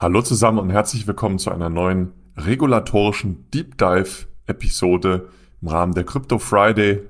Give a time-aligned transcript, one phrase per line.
[0.00, 5.28] Hallo zusammen und herzlich willkommen zu einer neuen regulatorischen Deep Dive Episode
[5.60, 7.00] im Rahmen der Crypto Friday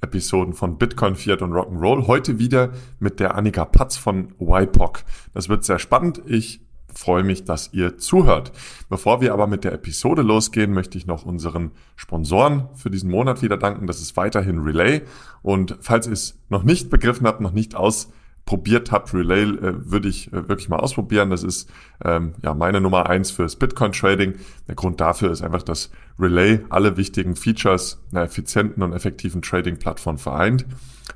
[0.00, 2.06] Episoden von Bitcoin, Fiat und Rock'n'Roll.
[2.06, 5.04] Heute wieder mit der Annika Patz von YPOC.
[5.34, 6.22] Das wird sehr spannend.
[6.24, 6.62] Ich
[6.94, 8.52] freue mich, dass ihr zuhört.
[8.88, 13.42] Bevor wir aber mit der Episode losgehen, möchte ich noch unseren Sponsoren für diesen Monat
[13.42, 13.86] wieder danken.
[13.86, 15.02] Das ist weiterhin Relay.
[15.42, 18.10] Und falls ihr es noch nicht begriffen habt, noch nicht aus
[18.44, 21.30] probiert habt, Relay äh, würde ich äh, wirklich mal ausprobieren.
[21.30, 21.70] Das ist
[22.04, 24.34] ähm, ja meine Nummer eins fürs Bitcoin Trading.
[24.68, 25.90] Der Grund dafür ist einfach, dass
[26.22, 30.64] Relay alle wichtigen Features einer effizienten und effektiven Trading-Plattform vereint.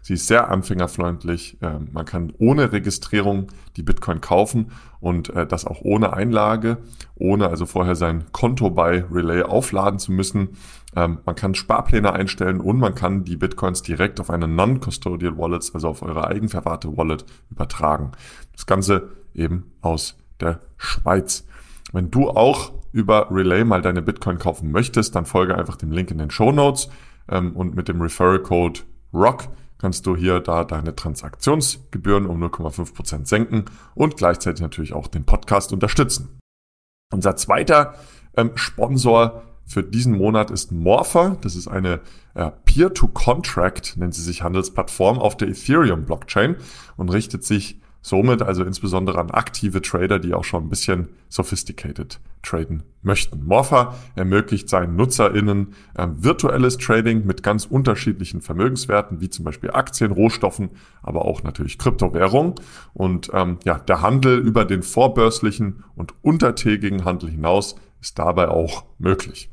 [0.02, 1.58] Sie ist sehr anfängerfreundlich.
[1.62, 3.46] Äh, man kann ohne Registrierung
[3.76, 6.78] die Bitcoin kaufen und äh, das auch ohne Einlage,
[7.14, 10.50] ohne also vorher sein Konto bei Relay aufladen zu müssen.
[10.94, 15.70] Ähm, man kann Sparpläne einstellen und man kann die Bitcoins direkt auf eine Non-Custodial Wallet,
[15.72, 18.12] also auf eure eigenverwahrte Wallet übertragen.
[18.52, 21.46] Das Ganze eben aus der Schweiz.
[21.92, 26.10] Wenn du auch über Relay mal deine Bitcoin kaufen möchtest, dann folge einfach dem Link
[26.10, 26.88] in den Show Notes
[27.28, 28.80] ähm, und mit dem Referral Code
[29.12, 35.06] ROCK kannst du hier da deine Transaktionsgebühren um 0,5 Prozent senken und gleichzeitig natürlich auch
[35.06, 36.38] den Podcast unterstützen.
[37.12, 37.94] Unser zweiter
[38.36, 41.36] ähm, Sponsor für diesen Monat ist Morpher.
[41.40, 42.00] Das ist eine
[42.34, 46.56] äh, Peer-to-Contract, nennt sie sich Handelsplattform auf der Ethereum-Blockchain
[46.96, 52.20] und richtet sich somit also insbesondere an aktive Trader, die auch schon ein bisschen sophisticated
[52.40, 53.44] traden möchten.
[53.44, 60.12] Morpher ermöglicht seinen NutzerInnen äh, virtuelles Trading mit ganz unterschiedlichen Vermögenswerten, wie zum Beispiel Aktien,
[60.12, 60.70] Rohstoffen,
[61.02, 62.54] aber auch natürlich Kryptowährung.
[62.94, 68.84] Und ähm, ja, der Handel über den vorbörslichen und untertägigen Handel hinaus ist dabei auch
[69.00, 69.50] möglich.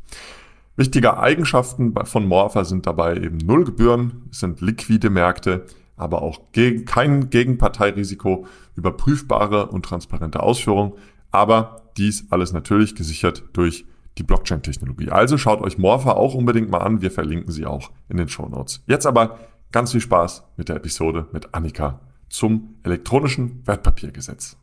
[0.75, 5.65] Wichtige Eigenschaften von Morpher sind dabei eben Nullgebühren, sind liquide Märkte,
[5.95, 10.95] aber auch gegen, kein Gegenparteirisiko, überprüfbare und transparente Ausführung,
[11.31, 13.85] aber dies alles natürlich gesichert durch
[14.17, 15.09] die Blockchain-Technologie.
[15.09, 18.47] Also schaut euch Morpher auch unbedingt mal an, wir verlinken sie auch in den Show
[18.47, 18.83] Notes.
[18.87, 19.39] Jetzt aber
[19.71, 24.57] ganz viel Spaß mit der Episode mit Annika zum elektronischen Wertpapiergesetz.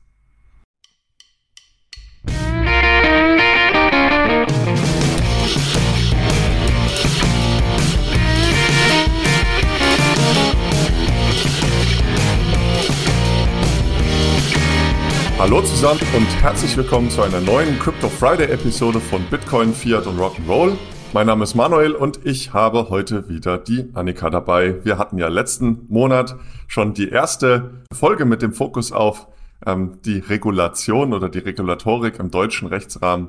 [15.41, 20.19] Hallo zusammen und herzlich willkommen zu einer neuen Crypto Friday Episode von Bitcoin, Fiat und
[20.19, 20.77] Rock'n'Roll.
[21.15, 24.85] Mein Name ist Manuel und ich habe heute wieder die Annika dabei.
[24.85, 26.37] Wir hatten ja letzten Monat
[26.67, 29.29] schon die erste Folge mit dem Fokus auf
[29.65, 33.29] ähm, die Regulation oder die Regulatorik im deutschen Rechtsrahmen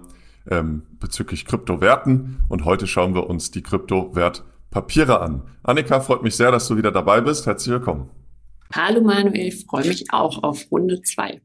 [0.49, 5.43] ähm, bezüglich Kryptowerten und heute schauen wir uns die Kryptowertpapiere an.
[5.63, 7.45] Annika, freut mich sehr, dass du wieder dabei bist.
[7.45, 8.09] Herzlich willkommen.
[8.75, 11.39] Hallo Manuel, freue mich auch auf Runde 2.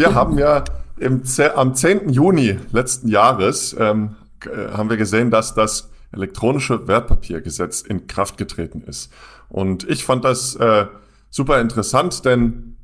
[0.00, 0.64] Wir haben ja
[0.98, 1.22] im,
[1.56, 2.08] am 10.
[2.08, 4.16] Juni letzten Jahres ähm,
[4.46, 9.12] äh, haben wir gesehen, dass das elektronische Wertpapiergesetz in Kraft getreten ist.
[9.50, 10.86] Und ich fand das äh,
[11.28, 12.78] super interessant, denn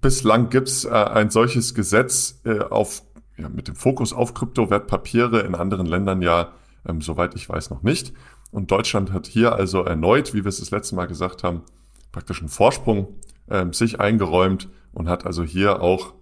[0.00, 3.02] bislang gibt's äh, ein solches Gesetz äh, auf,
[3.36, 6.52] ja, mit dem Fokus auf Kryptowertpapiere in anderen Ländern ja,
[6.88, 8.12] ähm, soweit ich weiß, noch nicht.
[8.52, 11.62] Und Deutschland hat hier also erneut, wie wir es das letzte Mal gesagt haben,
[12.12, 13.16] praktisch einen Vorsprung
[13.50, 16.14] ähm, sich eingeräumt und hat also hier auch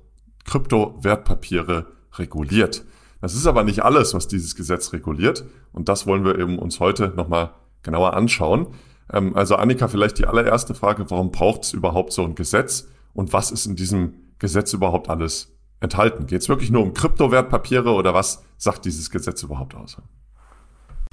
[0.44, 2.84] Kryptowertpapiere reguliert.
[3.20, 5.44] Das ist aber nicht alles, was dieses Gesetz reguliert.
[5.72, 7.50] Und das wollen wir eben uns heute nochmal
[7.82, 8.68] genauer anschauen.
[9.12, 13.32] Ähm, also Annika, vielleicht die allererste Frage, warum braucht es überhaupt so ein Gesetz und
[13.32, 16.26] was ist in diesem Gesetz überhaupt alles enthalten?
[16.26, 19.96] Geht es wirklich nur um Kryptowertpapiere oder was sagt dieses Gesetz überhaupt aus?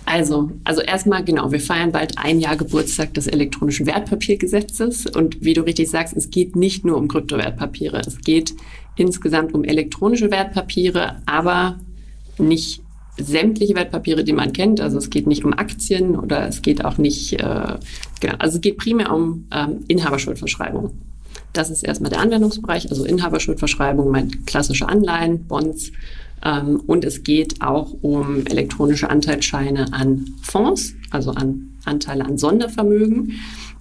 [0.05, 5.53] Also, also erstmal genau, wir feiern bald ein Jahr Geburtstag des elektronischen Wertpapiergesetzes und wie
[5.53, 8.55] du richtig sagst, es geht nicht nur um Kryptowertpapiere, es geht
[8.97, 11.79] insgesamt um elektronische Wertpapiere, aber
[12.37, 12.81] nicht
[13.17, 14.79] sämtliche Wertpapiere, die man kennt.
[14.79, 17.75] Also es geht nicht um Aktien oder es geht auch nicht, äh,
[18.19, 20.91] genau, also es geht primär um ähm, Inhaberschuldverschreibung.
[21.53, 25.91] Das ist erstmal der Anwendungsbereich, also Inhaberschuldverschreibung, mein klassische Anleihen, Bonds.
[26.43, 33.33] Ähm, und es geht auch um elektronische Anteilsscheine an Fonds, also an Anteile an Sondervermögen.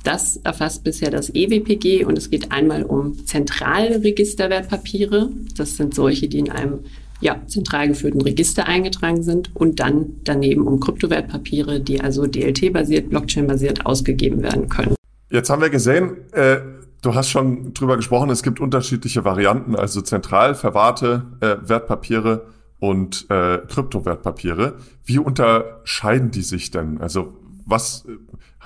[0.07, 5.31] Das erfasst bisher das EWPG und es geht einmal um zentrale Registerwertpapiere.
[5.57, 6.79] Das sind solche, die in einem
[7.21, 13.85] ja, zentral geführten Register eingetragen sind und dann daneben um Kryptowertpapiere, die also DLT-basiert, Blockchain-basiert
[13.85, 14.95] ausgegeben werden können.
[15.29, 16.59] Jetzt haben wir gesehen, äh,
[17.03, 22.47] du hast schon drüber gesprochen, es gibt unterschiedliche Varianten, also zentral verwahrte äh, Wertpapiere
[22.79, 24.75] und äh, Kryptowertpapiere.
[25.05, 27.01] Wie unterscheiden die sich denn?
[27.01, 27.33] Also
[27.65, 28.07] was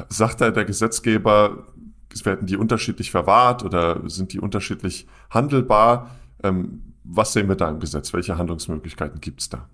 [0.09, 1.67] sagt da der Gesetzgeber?
[2.25, 6.11] Werden die unterschiedlich verwahrt oder sind die unterschiedlich handelbar?
[6.43, 8.13] Ähm, was sehen wir da im Gesetz?
[8.13, 9.69] Welche Handlungsmöglichkeiten gibt es da?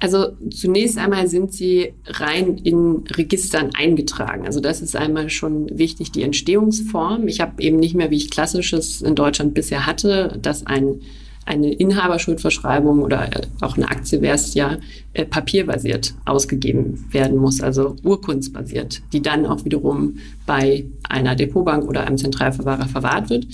[0.00, 4.46] Also zunächst einmal sind sie rein in Registern eingetragen.
[4.46, 7.26] Also das ist einmal schon wichtig, die Entstehungsform.
[7.26, 11.00] Ich habe eben nicht mehr, wie ich klassisches in Deutschland bisher hatte, dass ein,
[11.48, 14.76] eine Inhaberschuldverschreibung oder äh, auch eine Aktie wäre es ja
[15.14, 22.06] äh, papierbasiert ausgegeben werden muss, also urkundsbasiert, die dann auch wiederum bei einer Depotbank oder
[22.06, 23.46] einem Zentralverwahrer verwahrt wird.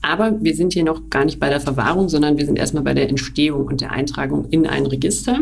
[0.00, 2.94] Aber wir sind hier noch gar nicht bei der Verwahrung, sondern wir sind erstmal bei
[2.94, 5.40] der Entstehung und der Eintragung in ein Register.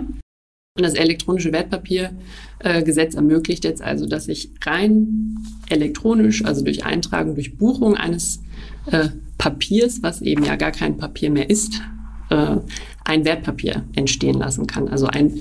[0.76, 5.36] Und das elektronische Wertpapiergesetz äh, ermöglicht jetzt also, dass ich rein
[5.68, 8.40] elektronisch, also durch Eintragung, durch Buchung eines
[8.90, 11.82] äh, Papiers, was eben ja gar kein Papier mehr ist,
[12.30, 12.56] äh,
[13.04, 14.88] ein Wertpapier entstehen lassen kann.
[14.88, 15.40] Also ein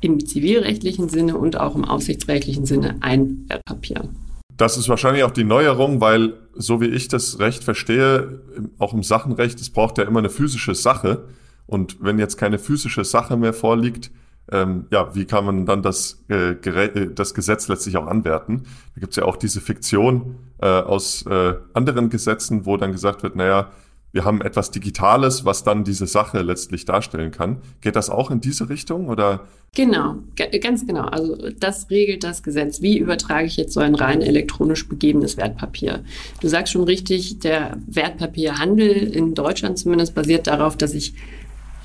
[0.00, 4.08] im zivilrechtlichen Sinne und auch im aufsichtsrechtlichen Sinne ein Wertpapier.
[4.56, 8.40] Das ist wahrscheinlich auch die Neuerung, weil so wie ich das Recht verstehe,
[8.78, 11.24] auch im Sachenrecht, es braucht ja immer eine physische Sache.
[11.66, 14.10] Und wenn jetzt keine physische Sache mehr vorliegt,
[14.50, 18.64] ähm, ja, wie kann man dann das, äh, äh, das Gesetz letztlich auch anwerten?
[18.94, 23.22] Da gibt es ja auch diese Fiktion äh, aus äh, anderen Gesetzen, wo dann gesagt
[23.22, 23.70] wird, naja,
[24.12, 27.58] wir haben etwas Digitales, was dann diese Sache letztlich darstellen kann.
[27.80, 29.48] Geht das auch in diese Richtung oder?
[29.74, 30.16] Genau,
[30.60, 31.04] ganz genau.
[31.04, 32.82] Also das regelt das Gesetz.
[32.82, 36.04] Wie übertrage ich jetzt so ein rein elektronisch begebenes Wertpapier?
[36.42, 41.14] Du sagst schon richtig, der Wertpapierhandel in Deutschland zumindest basiert darauf, dass ich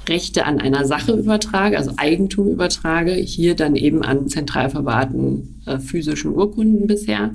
[0.09, 5.79] Rechte an einer Sache übertrage, also Eigentum übertrage, hier dann eben an zentral verwahrten äh,
[5.79, 7.31] physischen Urkunden bisher,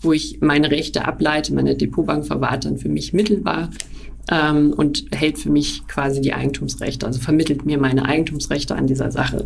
[0.00, 3.70] wo ich meine Rechte ableite, meine Depotbank verwahrt dann für mich mittelbar
[4.30, 9.10] ähm, und hält für mich quasi die Eigentumsrechte, also vermittelt mir meine Eigentumsrechte an dieser
[9.10, 9.44] Sache.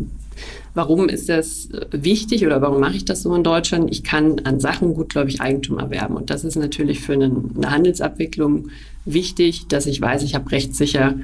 [0.73, 3.91] Warum ist das wichtig oder warum mache ich das so in Deutschland?
[3.91, 6.15] Ich kann an Sachen gut, glaube ich, Eigentum erwerben.
[6.15, 8.69] Und das ist natürlich für eine, eine Handelsabwicklung
[9.03, 11.15] wichtig, dass ich weiß, ich habe rechtssicher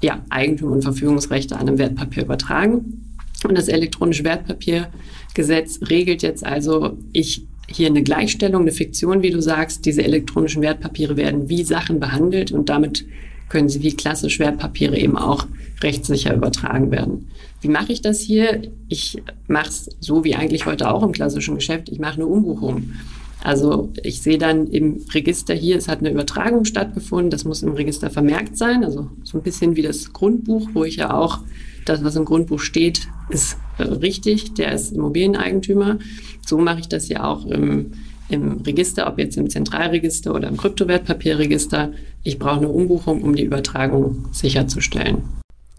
[0.00, 3.02] ja, Eigentum und Verfügungsrechte an einem Wertpapier übertragen.
[3.44, 9.40] Und das elektronische Wertpapiergesetz regelt jetzt also, ich hier eine Gleichstellung, eine Fiktion, wie du
[9.40, 9.84] sagst.
[9.84, 13.04] Diese elektronischen Wertpapiere werden wie Sachen behandelt und damit
[13.48, 15.46] können sie wie klassische Wertpapiere eben auch
[15.82, 17.28] rechtssicher übertragen werden.
[17.60, 18.62] Wie mache ich das hier?
[18.88, 21.88] Ich mache es so wie eigentlich heute auch im klassischen Geschäft.
[21.90, 22.92] Ich mache eine Umbuchung.
[23.44, 27.72] Also ich sehe dann im Register hier, es hat eine Übertragung stattgefunden, das muss im
[27.72, 31.40] Register vermerkt sein, also so ein bisschen wie das Grundbuch, wo ich ja auch
[31.84, 35.98] das, was im Grundbuch steht, ist äh, richtig, der ist Immobilieneigentümer.
[36.46, 37.92] So mache ich das ja auch im,
[38.28, 41.92] im Register, ob jetzt im Zentralregister oder im Kryptowertpapierregister.
[42.22, 45.22] Ich brauche eine Umbuchung, um die Übertragung sicherzustellen.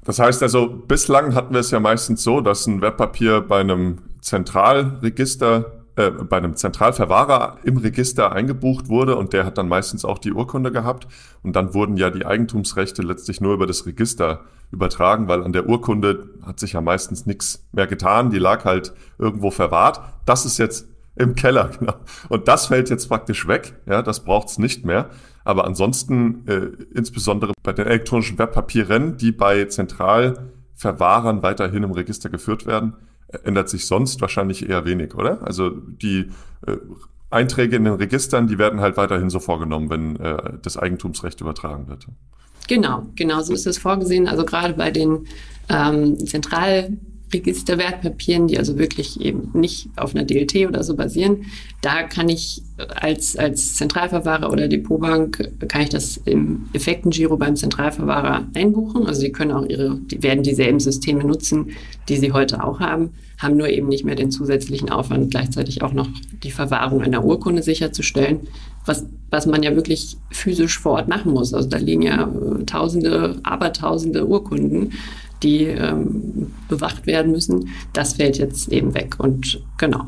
[0.06, 4.00] Das heißt also, bislang hatten wir es ja meistens so, dass ein Wertpapier bei einem
[4.22, 10.18] Zentralregister äh, bei einem Zentralverwahrer im Register eingebucht wurde und der hat dann meistens auch
[10.18, 11.08] die Urkunde gehabt
[11.44, 14.42] und dann wurden ja die Eigentumsrechte letztlich nur über das Register
[14.74, 18.94] übertragen, weil an der Urkunde hat sich ja meistens nichts mehr getan, die lag halt
[19.18, 20.02] irgendwo verwahrt.
[20.26, 21.96] Das ist jetzt im Keller, genau.
[22.28, 25.10] Und das fällt jetzt praktisch weg, ja, das braucht's nicht mehr.
[25.46, 32.66] Aber ansonsten, äh, insbesondere bei den elektronischen Wertpapieren, die bei Zentralverwahrern weiterhin im Register geführt
[32.66, 32.94] werden,
[33.44, 35.46] ändert sich sonst wahrscheinlich eher wenig, oder?
[35.46, 36.32] Also die
[36.66, 36.78] äh,
[37.30, 41.88] Einträge in den Registern, die werden halt weiterhin so vorgenommen, wenn äh, das Eigentumsrecht übertragen
[41.88, 42.08] wird.
[42.68, 44.28] Genau, genau so ist es vorgesehen.
[44.28, 45.28] Also gerade bei den
[45.70, 46.98] ähm, Zentral
[47.34, 51.46] Registerwertpapieren, die also wirklich eben nicht auf einer DLT oder so basieren.
[51.82, 52.62] Da kann ich
[52.96, 59.08] als, als Zentralverwahrer oder Depotbank, kann ich das im Effektengiro beim Zentralverwahrer einbuchen.
[59.08, 61.72] Also sie können auch ihre, die werden dieselben Systeme nutzen,
[62.08, 65.94] die sie heute auch haben, haben nur eben nicht mehr den zusätzlichen Aufwand, gleichzeitig auch
[65.94, 66.08] noch
[66.44, 68.42] die Verwahrung einer Urkunde sicherzustellen,
[68.86, 71.54] was, was man ja wirklich physisch vor Ort machen muss.
[71.54, 74.92] Also da liegen ja äh, tausende, abertausende Urkunden
[75.44, 79.16] die ähm, bewacht werden müssen, das fällt jetzt eben weg.
[79.20, 80.06] Und genau.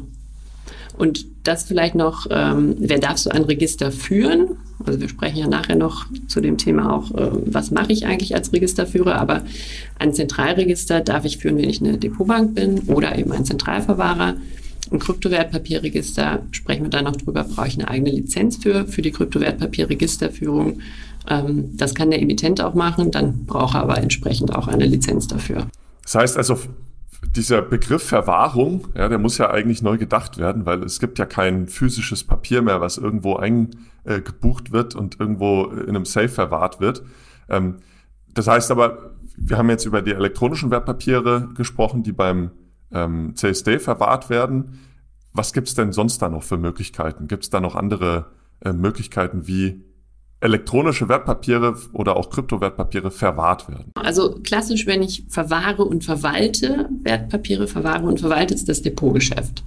[0.97, 4.57] Und das vielleicht noch, ähm, wer darf so ein Register führen?
[4.85, 8.33] Also wir sprechen ja nachher noch zu dem Thema auch, äh, was mache ich eigentlich
[8.33, 9.43] als Registerführer, aber
[9.99, 14.35] ein Zentralregister darf ich führen, wenn ich eine Depotbank bin oder eben ein Zentralverwahrer.
[14.91, 19.11] Ein Kryptowertpapierregister, sprechen wir da noch drüber, brauche ich eine eigene Lizenz für, für die
[19.11, 20.79] Kryptowertpapierregisterführung.
[21.27, 25.27] Ähm, das kann der Emittent auch machen, dann braucht er aber entsprechend auch eine Lizenz
[25.27, 25.67] dafür.
[26.03, 26.59] Das heißt also,
[27.35, 31.25] dieser Begriff Verwahrung, ja, der muss ja eigentlich neu gedacht werden, weil es gibt ja
[31.25, 37.03] kein physisches Papier mehr, was irgendwo eingebucht wird und irgendwo in einem Safe verwahrt wird.
[37.49, 37.77] Ähm,
[38.33, 42.51] das heißt aber, wir haben jetzt über die elektronischen Wertpapiere gesprochen, die beim
[42.91, 44.79] ähm, CSD verwahrt werden.
[45.33, 47.27] Was gibt es denn sonst da noch für Möglichkeiten?
[47.27, 49.84] Gibt es da noch andere äh, Möglichkeiten, wie
[50.45, 53.91] elektronische Wertpapiere oder auch Kryptowertpapiere verwahrt werden?
[53.95, 59.63] Also klassisch, wenn ich verwahre und verwalte Wertpapiere, verwahre und verwalte, ist das Depotgeschäft.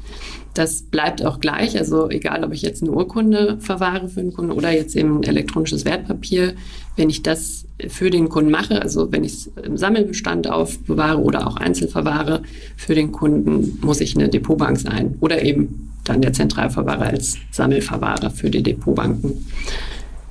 [0.54, 4.50] Das bleibt auch gleich, also egal, ob ich jetzt eine Urkunde verwahre für einen Kunden
[4.50, 6.54] oder jetzt eben ein elektronisches Wertpapier,
[6.96, 11.46] wenn ich das für den Kunden mache, also wenn ich es im Sammelbestand aufbewahre oder
[11.46, 12.42] auch einzelverwahre
[12.76, 18.30] für den Kunden, muss ich eine Depotbank sein oder eben dann der Zentralverwahrer als Sammelverwahrer
[18.30, 19.46] für die Depotbanken.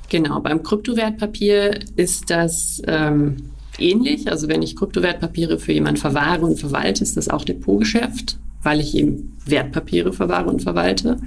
[0.08, 3.36] Genau, beim Kryptowertpapier ist das ähm,
[3.78, 4.30] ähnlich.
[4.30, 8.94] Also wenn ich Kryptowertpapiere für jemanden verwahre und verwalte, ist das auch Depotgeschäft, weil ich
[8.94, 11.18] eben Wertpapiere verwahre und verwalte.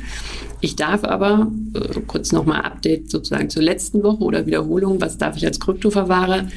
[0.62, 5.38] Ich darf aber, äh, kurz nochmal Update sozusagen zur letzten Woche oder Wiederholung, was darf
[5.38, 6.48] ich als Kryptoverwahrer?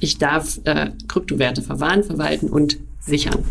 [0.00, 3.44] Ich darf äh, Kryptowerte verwahren, verwalten und sichern.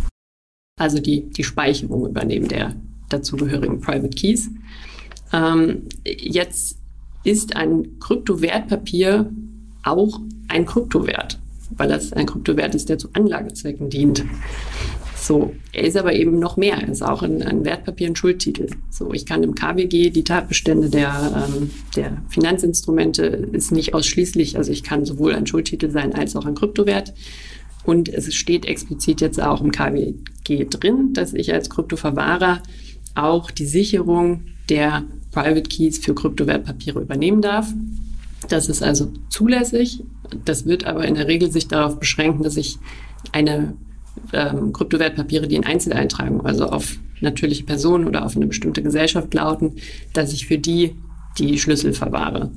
[0.79, 2.75] Also die, die Speicherung übernehmen der
[3.09, 4.49] dazugehörigen Private Keys.
[5.31, 6.79] Ähm, jetzt
[7.23, 9.31] ist ein Kryptowertpapier
[9.83, 11.39] auch ein Kryptowert,
[11.71, 14.23] weil das ein Kryptowert ist, der zu Anlagezwecken dient.
[15.15, 16.75] So, er ist aber eben noch mehr.
[16.81, 18.67] Er ist auch ein, ein Wertpapier, ein Schuldtitel.
[18.89, 24.71] So, ich kann im KWG die Tatbestände der, ähm, der Finanzinstrumente ist nicht ausschließlich, also
[24.71, 27.13] ich kann sowohl ein Schuldtitel sein als auch ein Kryptowert.
[27.85, 32.61] Und es steht explizit jetzt auch im KWG drin, dass ich als Kryptoverwahrer
[33.15, 35.03] auch die Sicherung der
[35.33, 37.73] Private Keys für Kryptowertpapiere übernehmen darf.
[38.49, 40.03] Das ist also zulässig.
[40.45, 42.77] Das wird aber in der Regel sich darauf beschränken, dass ich
[43.31, 43.73] eine
[44.31, 49.73] ähm, Kryptowertpapiere, die in Einzeleintragung, also auf natürliche Personen oder auf eine bestimmte Gesellschaft lauten,
[50.13, 50.95] dass ich für die
[51.37, 52.51] die Schlüssel verwahre.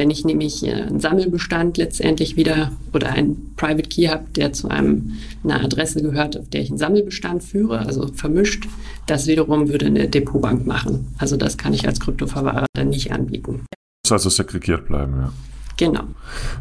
[0.00, 4.68] Wenn ich nämlich äh, einen Sammelbestand letztendlich wieder oder einen Private Key habe, der zu
[4.68, 8.66] einem, einer Adresse gehört, auf der ich einen Sammelbestand führe, also vermischt,
[9.04, 11.14] das wiederum würde eine Depotbank machen.
[11.18, 13.66] Also das kann ich als Kryptoverwahrer dann nicht anbieten.
[14.02, 15.32] Muss also segregiert bleiben, ja.
[15.76, 16.04] Genau.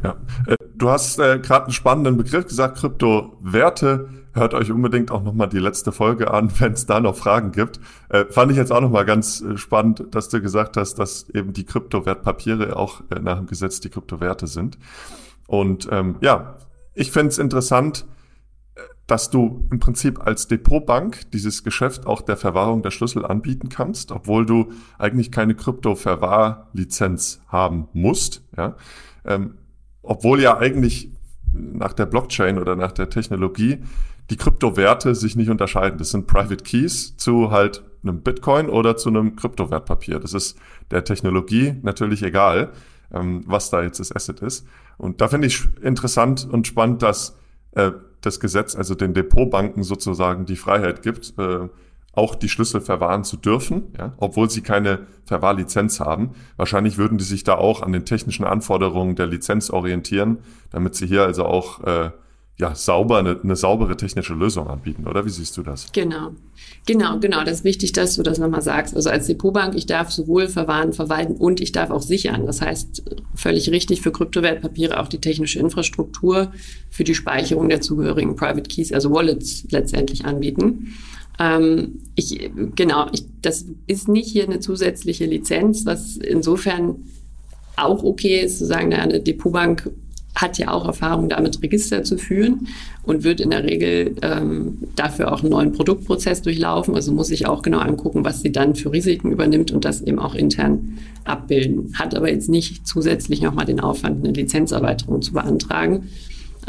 [0.04, 0.18] Ja.
[0.46, 4.10] Äh, du hast äh, gerade einen spannenden Begriff gesagt, Kryptowerte.
[4.34, 7.80] Hört euch unbedingt auch nochmal die letzte Folge an, wenn es da noch Fragen gibt.
[8.10, 11.54] Äh, fand ich jetzt auch nochmal ganz äh, spannend, dass du gesagt hast, dass eben
[11.54, 14.78] die Kryptowertpapiere auch äh, nach dem Gesetz die Kryptowerte sind.
[15.48, 16.56] Und ähm, ja,
[16.94, 18.06] ich finde es interessant,
[18.76, 23.70] äh, dass du im Prinzip als Depotbank dieses Geschäft auch der Verwahrung der Schlüssel anbieten
[23.70, 28.44] kannst, obwohl du eigentlich keine Krypto-Verwahrlizenz haben musst.
[28.56, 28.76] Ja?
[29.26, 29.56] Ähm,
[30.04, 31.12] obwohl ja eigentlich
[31.52, 33.80] nach der Blockchain oder nach der Technologie
[34.30, 35.98] die Kryptowerte sich nicht unterscheiden.
[35.98, 40.20] Das sind Private Keys zu halt einem Bitcoin oder zu einem Kryptowertpapier.
[40.20, 40.58] Das ist
[40.92, 42.72] der Technologie natürlich egal,
[43.14, 44.66] ähm, was da jetzt das Asset ist.
[44.98, 47.38] Und da finde ich interessant und spannend, dass
[47.72, 51.68] äh, das Gesetz also den Depotbanken sozusagen die Freiheit gibt, äh,
[52.14, 56.32] auch die Schlüssel verwahren zu dürfen, ja, obwohl sie keine Verwahrlizenz haben.
[56.58, 60.40] Wahrscheinlich würden die sich da auch an den technischen Anforderungen der Lizenz orientieren,
[60.72, 62.12] damit sie hier also auch äh,
[62.60, 65.26] ja, sauber, eine, eine saubere technische Lösung anbieten, oder?
[65.26, 65.90] Wie siehst du das?
[65.94, 66.32] Genau.
[66.86, 67.44] Genau, genau.
[67.44, 68.96] Das ist wichtig, dass du das nochmal sagst.
[68.96, 72.46] Also als Depotbank, ich darf sowohl verwahren, verwalten und ich darf auch sichern.
[72.46, 76.52] Das heißt, völlig richtig für Kryptowertpapiere auch die technische Infrastruktur
[76.90, 80.96] für die Speicherung der zugehörigen Private Keys, also Wallets letztendlich anbieten.
[81.40, 87.06] Ähm, ich, genau, ich, das ist nicht hier eine zusätzliche Lizenz, was insofern
[87.78, 89.90] auch okay ist, zu sagen, eine Depotbank
[90.42, 92.68] hat ja auch Erfahrung damit, Register zu führen
[93.04, 96.96] und wird in der Regel ähm, dafür auch einen neuen Produktprozess durchlaufen.
[96.96, 100.20] Also muss ich auch genau angucken, was sie dann für Risiken übernimmt und das eben
[100.20, 101.94] auch intern abbilden.
[101.96, 106.10] Hat aber jetzt nicht zusätzlich nochmal den Aufwand, eine Lizenzerweiterung zu beantragen.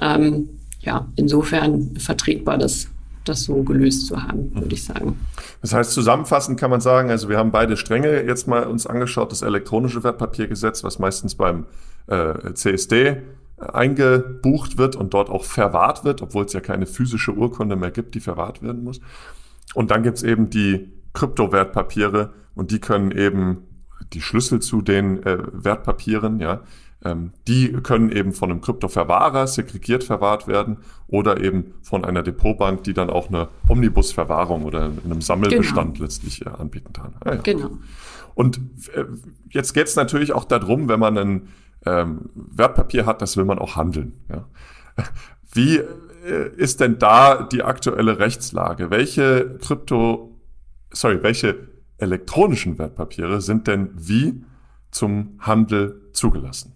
[0.01, 0.49] Ähm,
[0.81, 2.89] ja, insofern vertretbar, das
[3.25, 5.19] das so gelöst zu haben, würde ich sagen.
[5.61, 9.31] Das heißt, zusammenfassend kann man sagen, also wir haben beide Stränge jetzt mal uns angeschaut,
[9.31, 11.67] das elektronische Wertpapiergesetz, was meistens beim
[12.07, 13.19] äh, CSD
[13.61, 18.15] eingebucht wird und dort auch verwahrt wird, obwohl es ja keine physische Urkunde mehr gibt,
[18.15, 19.01] die verwahrt werden muss.
[19.75, 23.59] Und dann gibt's eben die Kryptowertpapiere und die können eben
[24.13, 26.63] die Schlüssel zu den äh, Wertpapieren, ja,
[27.05, 32.85] ähm, die können eben von einem Kryptoverwahrer segregiert verwahrt werden oder eben von einer Depotbank,
[32.85, 36.05] die dann auch eine Omnibusverwahrung oder in einem Sammelbestand genau.
[36.05, 37.15] letztlich äh, anbieten kann.
[37.21, 37.41] Ah, ja.
[37.41, 37.71] Genau.
[38.35, 38.61] Und
[38.95, 39.05] äh,
[39.51, 41.49] jetzt geht's natürlich auch darum, wenn man ein
[41.87, 44.21] ähm, Wertpapier hat, das will man auch handeln.
[44.29, 44.47] Ja.
[45.53, 48.91] Wie äh, ist denn da die aktuelle Rechtslage?
[48.91, 50.39] Welche Krypto,
[50.93, 51.69] sorry, welche
[51.99, 54.43] elektronischen Wertpapiere sind denn wie
[54.91, 56.73] zum Handel zugelassen?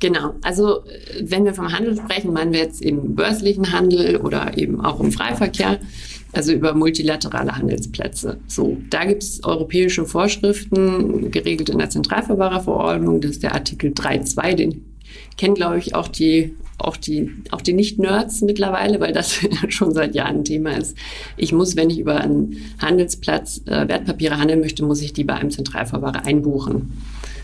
[0.00, 0.84] Genau, also
[1.22, 5.10] wenn wir vom Handel sprechen, meinen wir jetzt im börslichen Handel oder eben auch im
[5.10, 5.80] Freiverkehr.
[6.32, 8.38] Also über multilaterale Handelsplätze.
[8.46, 14.54] So, da gibt es europäische Vorschriften, geregelt in der Zentralverwahrerverordnung, das ist der Artikel 3.2,
[14.54, 14.84] den
[15.36, 20.14] kennen, glaube ich, auch die auch die, auch die Nicht-Nerds mittlerweile, weil das schon seit
[20.14, 20.96] Jahren ein Thema ist.
[21.36, 25.34] Ich muss, wenn ich über einen Handelsplatz äh, Wertpapiere handeln möchte, muss ich die bei
[25.34, 26.92] einem Zentralverwahrer einbuchen.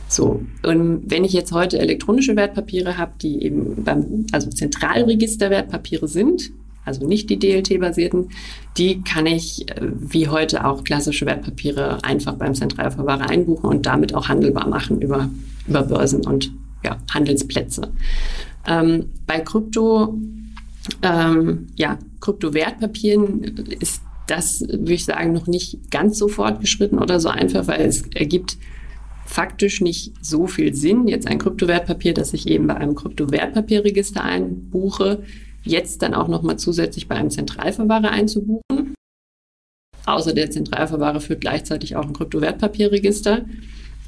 [0.08, 6.06] So, und wenn ich jetzt heute elektronische Wertpapiere habe, die eben beim, also Zentralregister Wertpapiere
[6.06, 6.50] sind,
[6.84, 8.30] also nicht die DLT-basierten,
[8.76, 14.14] die kann ich äh, wie heute auch klassische Wertpapiere einfach beim Zentralverwahrer einbuchen und damit
[14.14, 15.30] auch handelbar machen über,
[15.66, 16.52] über Börsen und
[16.84, 17.92] ja, Handelsplätze.
[18.66, 20.18] Ähm, bei Krypto,
[21.02, 23.42] ähm, ja, Kryptowertpapieren
[23.80, 28.02] ist das, würde ich sagen, noch nicht ganz so fortgeschritten oder so einfach, weil es
[28.14, 28.56] ergibt
[29.24, 35.22] faktisch nicht so viel Sinn, jetzt ein Kryptowertpapier, das ich eben bei einem Kryptowertpapierregister einbuche,
[35.62, 38.94] jetzt dann auch nochmal zusätzlich bei einem Zentralverwahrer einzubuchen.
[40.04, 43.44] Außer der Zentralverwahrer führt gleichzeitig auch ein Kryptowertpapierregister.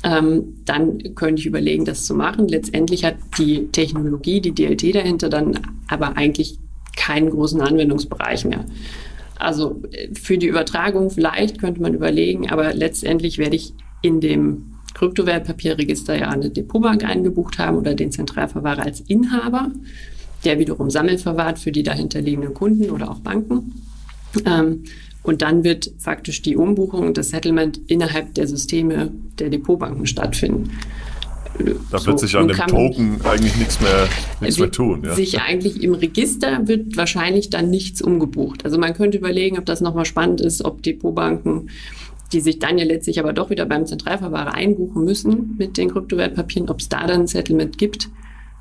[0.03, 2.49] Ähm, dann könnte ich überlegen, das zu machen.
[2.49, 5.59] Letztendlich hat die Technologie, die DLT dahinter dann
[5.89, 6.59] aber eigentlich
[6.97, 8.65] keinen großen Anwendungsbereich mehr.
[9.39, 14.75] Also äh, für die Übertragung vielleicht könnte man überlegen, aber letztendlich werde ich in dem
[14.95, 19.71] Kryptowertpapierregister ja eine Depotbank eingebucht haben oder den Zentralverwahrer als Inhaber,
[20.45, 23.83] der wiederum sammelverwahrt für die dahinterliegenden Kunden oder auch Banken.
[24.45, 24.85] Ähm,
[25.23, 30.71] und dann wird faktisch die Umbuchung, das Settlement innerhalb der Systeme der Depotbanken stattfinden.
[31.91, 34.09] Da so, wird sich an dem Token eigentlich nichts mehr,
[34.41, 35.05] nichts mehr tun.
[35.05, 35.15] Ja.
[35.15, 38.65] Sich eigentlich im Register wird wahrscheinlich dann nichts umgebucht.
[38.65, 41.71] Also man könnte überlegen, ob das nochmal spannend ist, ob Depotbanken
[42.33, 46.69] die sich dann ja letztlich aber doch wieder beim Zentralverwahrer einbuchen müssen mit den Kryptowertpapieren,
[46.69, 48.09] ob es da dann ein Settlement gibt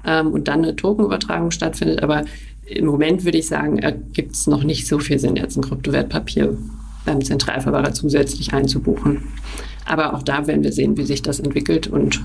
[0.06, 2.04] ähm, und dann eine Tokenübertragung stattfindet.
[2.04, 2.24] Aber
[2.66, 5.64] im Moment würde ich sagen, äh, gibt es noch nicht so viel Sinn, jetzt ein
[5.64, 6.58] Kryptowertpapier
[7.06, 9.24] beim Zentralverwahrer zusätzlich einzubuchen.
[9.86, 12.22] Aber auch da werden wir sehen, wie sich das entwickelt und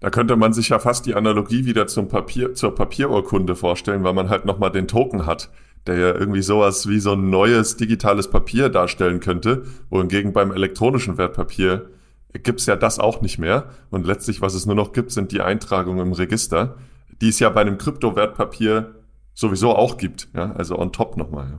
[0.00, 4.12] da könnte man sich ja fast die Analogie wieder zum Papier, zur Papierurkunde vorstellen, weil
[4.12, 5.50] man halt nochmal den Token hat
[5.88, 11.18] der ja irgendwie sowas wie so ein neues digitales Papier darstellen könnte, wohingegen beim elektronischen
[11.18, 11.88] Wertpapier
[12.32, 13.70] gibt's ja das auch nicht mehr.
[13.90, 16.76] Und letztlich, was es nur noch gibt, sind die Eintragungen im Register,
[17.20, 18.94] die es ja bei einem Kryptowertpapier
[19.34, 20.28] sowieso auch gibt.
[20.34, 20.52] Ja?
[20.52, 21.46] Also on top nochmal.
[21.50, 21.58] Ja.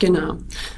[0.00, 0.36] Genau.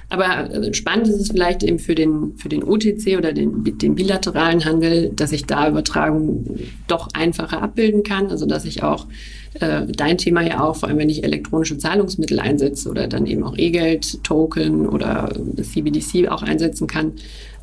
[0.08, 3.94] Aber äh, spannend ist es vielleicht eben für den, für den OTC oder den, den
[3.94, 8.28] bilateralen Handel, dass ich da Übertragungen doch einfacher abbilden kann.
[8.28, 9.06] Also dass ich auch
[9.54, 13.42] äh, dein Thema ja auch, vor allem wenn ich elektronische Zahlungsmittel einsetze oder dann eben
[13.42, 17.12] auch E-Geld, Token oder CBDC auch einsetzen kann,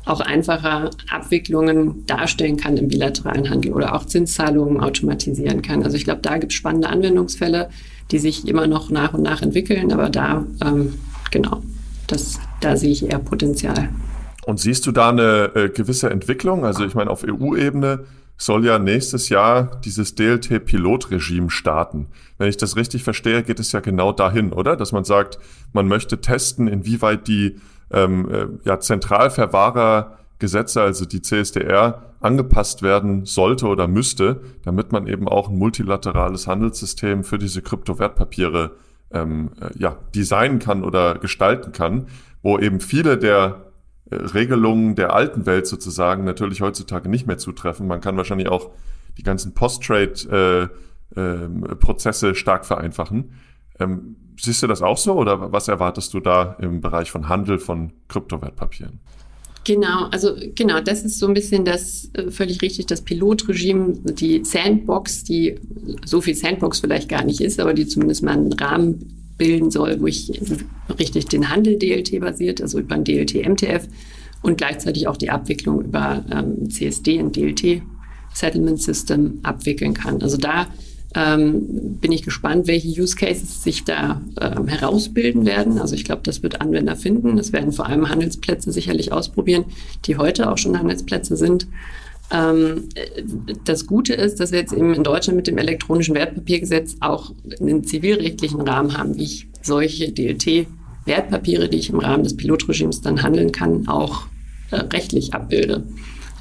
[0.08, 5.82] auch einfacher Abwicklungen darstellen kann im bilateralen Handel oder auch Zinszahlungen automatisieren kann.
[5.82, 7.68] Also ich glaube, da gibt es spannende Anwendungsfälle,
[8.10, 10.94] die sich immer noch nach und nach entwickeln, aber da ähm,
[11.30, 11.62] genau,
[12.06, 13.90] das, da sehe ich eher Potenzial.
[14.46, 16.64] Und siehst du da eine äh, gewisse Entwicklung?
[16.64, 18.06] Also ich meine, auf EU-Ebene
[18.38, 22.06] soll ja nächstes Jahr dieses DLT-Pilotregime starten.
[22.38, 24.76] Wenn ich das richtig verstehe, geht es ja genau dahin, oder?
[24.76, 25.38] Dass man sagt,
[25.72, 27.56] man möchte testen, inwieweit die
[27.90, 35.28] ähm, äh, ja, Zentralverwahrergesetze, also die CSDR, angepasst werden sollte oder müsste, damit man eben
[35.28, 38.72] auch ein multilaterales Handelssystem für diese Kryptowertpapiere
[39.12, 42.08] ähm, äh, ja, designen kann oder gestalten kann,
[42.42, 43.68] wo eben viele der
[44.10, 47.86] Regelungen der alten Welt sozusagen natürlich heutzutage nicht mehr zutreffen.
[47.86, 48.70] Man kann wahrscheinlich auch
[49.18, 53.32] die ganzen Post-Trade-Prozesse äh, äh, stark vereinfachen.
[53.78, 57.58] Ähm, siehst du das auch so oder was erwartest du da im Bereich von Handel
[57.58, 59.00] von Kryptowertpapieren?
[59.64, 64.42] Genau, also genau, das ist so ein bisschen das äh, völlig richtig, das Pilotregime, die
[64.44, 65.56] Sandbox, die
[66.06, 70.00] so viel Sandbox vielleicht gar nicht ist, aber die zumindest mal einen Rahmen bilden soll,
[70.00, 70.32] wo ich
[70.98, 73.88] richtig den Handel DLT basiert, also über ein DLT MTF
[74.42, 77.82] und gleichzeitig auch die Abwicklung über ähm, CSD, ein DLT
[78.32, 80.22] Settlement System abwickeln kann.
[80.22, 80.68] Also da
[81.14, 85.78] ähm, bin ich gespannt, welche Use Cases sich da ähm, herausbilden werden.
[85.78, 87.36] Also ich glaube, das wird Anwender finden.
[87.36, 89.64] Das werden vor allem Handelsplätze sicherlich ausprobieren,
[90.04, 91.66] die heute auch schon Handelsplätze sind.
[92.30, 92.88] Ähm,
[93.64, 97.84] das Gute ist, dass wir jetzt eben in Deutschland mit dem elektronischen Wertpapiergesetz auch einen
[97.84, 103.50] zivilrechtlichen Rahmen haben, wie ich solche DLT-Wertpapiere, die ich im Rahmen des Pilotregimes dann handeln
[103.50, 104.26] kann, auch
[104.70, 105.84] äh, rechtlich abbilde.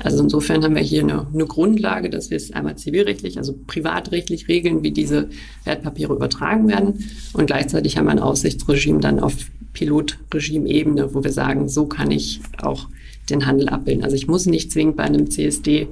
[0.03, 4.47] Also insofern haben wir hier eine, eine, Grundlage, dass wir es einmal zivilrechtlich, also privatrechtlich
[4.47, 5.29] regeln, wie diese
[5.63, 7.05] Wertpapiere übertragen werden.
[7.33, 9.33] Und gleichzeitig haben wir ein Aussichtsregime dann auf
[9.73, 12.88] Pilotregime-Ebene, wo wir sagen, so kann ich auch
[13.29, 14.03] den Handel abbilden.
[14.03, 15.88] Also ich muss nicht zwingend bei einem CSD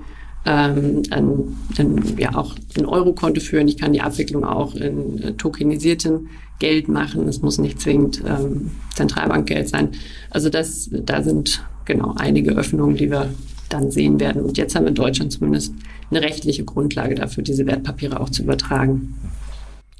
[0.46, 3.68] ähm, ein, ein, ja auch ein Eurokonto führen.
[3.68, 6.28] Ich kann die Abwicklung auch in äh, tokenisiertem
[6.60, 7.28] Geld machen.
[7.28, 9.90] Es muss nicht zwingend ähm, Zentralbankgeld sein.
[10.30, 13.30] Also das, da sind genau einige Öffnungen, die wir
[13.76, 14.42] dann sehen werden.
[14.42, 15.74] Und jetzt haben wir in Deutschland zumindest
[16.10, 19.16] eine rechtliche Grundlage dafür, diese Wertpapiere auch zu übertragen.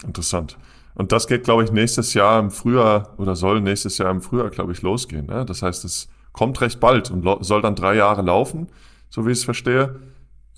[0.06, 0.58] Interessant.
[0.96, 4.50] Und das geht, glaube ich, nächstes Jahr im Frühjahr oder soll nächstes Jahr im Frühjahr,
[4.50, 5.26] glaube ich, losgehen.
[5.28, 5.46] Ne?
[5.46, 8.68] Das heißt, es kommt recht bald und soll dann drei Jahre laufen,
[9.10, 10.00] so wie ich es verstehe.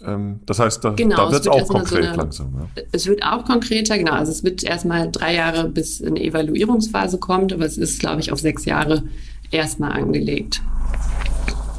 [0.06, 2.54] Ähm, das heißt, da, genau, da wird es auch konkret so eine, langsam.
[2.56, 2.84] Ja.
[2.92, 4.14] Es wird auch konkreter, genau.
[4.14, 8.32] Also es wird erstmal drei Jahre bis eine Evaluierungsphase kommt, aber es ist, glaube ich,
[8.32, 9.04] auf sechs Jahre
[9.50, 10.62] erstmal angelegt.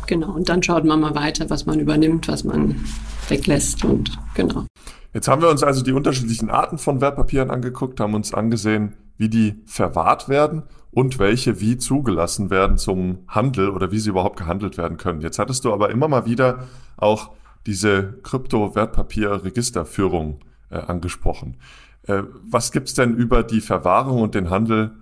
[0.08, 2.82] Genau, und dann schaut man mal weiter, was man übernimmt, was man
[3.28, 4.64] weglässt und genau.
[5.12, 9.28] Jetzt haben wir uns also die unterschiedlichen Arten von Wertpapieren angeguckt, haben uns angesehen, wie
[9.28, 14.78] die verwahrt werden und welche wie zugelassen werden zum Handel oder wie sie überhaupt gehandelt
[14.78, 15.20] werden können.
[15.20, 16.60] Jetzt hattest du aber immer mal wieder
[16.96, 17.32] auch
[17.66, 20.38] diese Krypto-Wertpapier-Registerführung
[20.70, 21.58] äh, angesprochen.
[22.04, 24.92] Äh, was gibt's denn über die Verwahrung und den Handel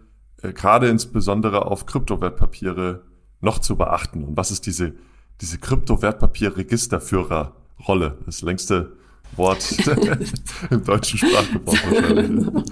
[0.42, 3.05] äh, gerade insbesondere auf Kryptowertpapiere
[3.40, 4.25] noch zu beachten?
[4.25, 4.92] Und was ist diese,
[5.40, 8.18] diese Kryptowertpapier-Registerführer-Rolle?
[8.27, 8.96] Das längste
[9.35, 9.75] Wort
[10.70, 12.49] im deutschen Sprachgebrauch wahrscheinlich.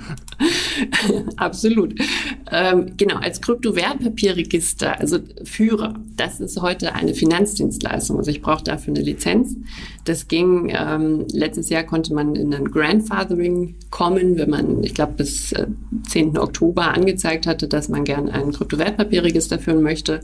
[1.37, 1.95] Absolut.
[2.51, 8.19] Ähm, genau, als Kryptowertpapierregister, also Führer, das ist heute eine Finanzdienstleistung.
[8.19, 9.57] Also ich brauche dafür eine Lizenz.
[10.05, 15.15] Das ging, ähm, letztes Jahr konnte man in ein Grandfathering kommen, wenn man, ich glaube,
[15.15, 15.67] bis äh,
[16.09, 16.39] 10.
[16.39, 20.21] Oktober angezeigt hatte, dass man gerne ein Kryptowertpapierregister führen möchte.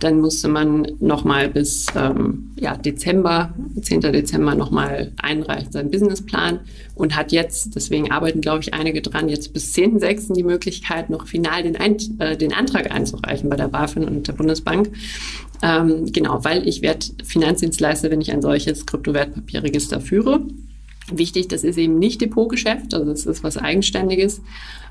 [0.00, 4.00] Dann musste man nochmal bis ähm, ja, Dezember, 10.
[4.00, 6.60] Dezember nochmal einreichen, seinen Businessplan
[6.94, 10.34] und hat jetzt, deswegen arbeiten, glaube ich, einige dran, jetzt bis 10.06.
[10.34, 14.32] die Möglichkeit, noch final den, Ein äh, den Antrag einzureichen bei der BaFin und der
[14.32, 14.90] Bundesbank.
[15.62, 20.40] Ähm, genau, weil ich werde Finanzdienstleister, wenn ich ein solches Kryptowertpapierregister führe.
[21.12, 24.40] Wichtig, das ist eben nicht Depotgeschäft, also das ist was Eigenständiges.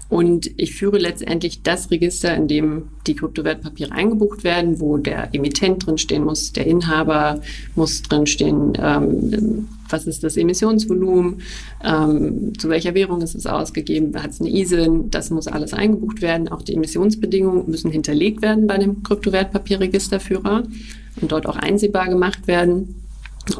[0.10, 5.86] Und ich führe letztendlich das Register, in dem die Kryptowertpapiere eingebucht werden, wo der Emittent
[5.86, 7.42] drinstehen muss, der Inhaber
[7.76, 11.42] muss drinstehen, ähm, was ist das Emissionsvolumen,
[11.84, 16.24] ähm, zu welcher Währung ist es ausgegeben, hat es eine ISIN, das muss alles eingebucht
[16.24, 16.48] werden.
[16.48, 20.64] Auch die Emissionsbedingungen müssen hinterlegt werden bei dem Kryptowertpapierregisterführer
[21.22, 23.04] und dort auch einsehbar gemacht werden.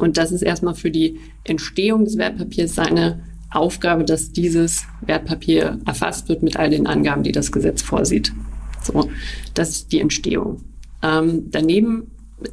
[0.00, 6.28] Und das ist erstmal für die Entstehung des Wertpapiers seine Aufgabe, dass dieses Wertpapier erfasst
[6.28, 8.32] wird mit all den Angaben, die das Gesetz vorsieht.
[8.82, 9.10] So,
[9.54, 10.62] das ist die Entstehung.
[11.02, 12.10] Ähm, daneben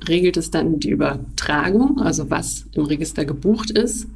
[0.07, 4.07] regelt es dann die Übertragung, also was im Register gebucht ist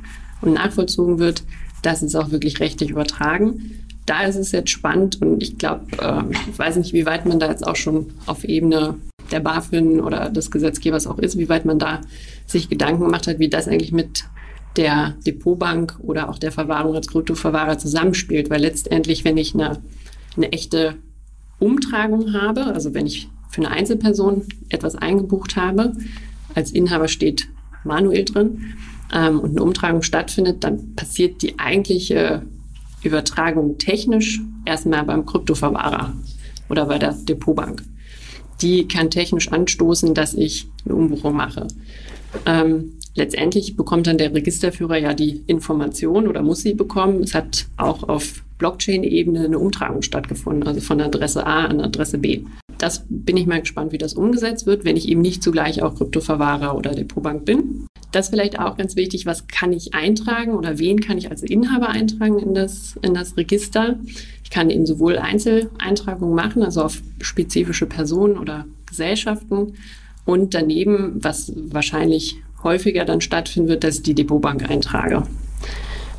[0.41, 1.43] und nachvollzogen wird,
[1.81, 3.71] das ist auch wirklich rechtlich übertragen.
[4.05, 7.39] Da ist es jetzt spannend und ich glaube, äh, ich weiß nicht, wie weit man
[7.39, 8.95] da jetzt auch schon auf Ebene
[9.31, 12.01] der BaFin oder des Gesetzgebers auch ist, wie weit man da
[12.45, 14.25] sich Gedanken gemacht hat, wie das eigentlich mit
[14.77, 19.81] der Depotbank oder auch der Verwahrung als Kryptoverwahrer zusammenspielt, weil letztendlich, wenn ich eine,
[20.37, 20.95] eine echte
[21.59, 25.93] Umtragung habe, also wenn ich für eine Einzelperson etwas eingebucht habe,
[26.55, 27.47] als Inhaber steht
[27.83, 28.75] manuell drin
[29.13, 32.43] ähm, und eine Umtragung stattfindet, dann passiert die eigentliche
[33.03, 36.13] Übertragung technisch erstmal beim Kryptoverwahrer
[36.69, 37.83] oder bei der Depotbank.
[38.61, 41.67] Die kann technisch anstoßen, dass ich eine Umbuchung mache.
[42.45, 47.21] Ähm, letztendlich bekommt dann der Registerführer ja die Information oder muss sie bekommen.
[47.23, 52.43] Es hat auch auf Blockchain-Ebene eine Umtragung stattgefunden, also von Adresse A an Adresse B.
[52.77, 55.95] Das bin ich mal gespannt, wie das umgesetzt wird, wenn ich eben nicht zugleich auch
[55.95, 57.87] Kryptoverwahrer oder Depotbank bin.
[58.11, 61.89] Das vielleicht auch ganz wichtig, was kann ich eintragen oder wen kann ich als Inhaber
[61.89, 63.99] eintragen in das, in das Register?
[64.43, 69.73] Ich kann eben sowohl Einzeleintragungen machen, also auf spezifische Personen oder Gesellschaften
[70.25, 75.23] und daneben, was wahrscheinlich häufiger dann stattfinden wird, dass ich die Depotbank eintrage.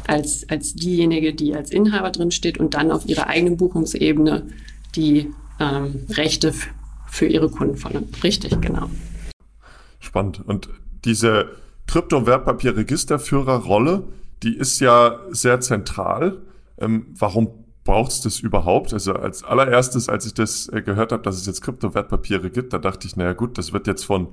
[0.07, 4.49] Als, als diejenige, die als Inhaber drin steht und dann auf ihrer eigenen Buchungsebene
[4.97, 6.53] die ähm, Rechte
[7.07, 8.09] für ihre Kunden von.
[8.23, 8.91] Richtig, genau.
[10.01, 10.43] Spannend.
[10.45, 10.69] Und
[11.05, 11.51] diese
[11.87, 14.05] Kryptowertpapier-Registerführerrolle,
[14.43, 16.43] die ist ja sehr zentral.
[16.79, 18.93] Ähm, warum braucht es das überhaupt?
[18.93, 22.79] Also als allererstes, als ich das äh, gehört habe, dass es jetzt Kryptowertpapiere gibt, da
[22.79, 24.29] dachte ich, naja gut, das wird jetzt von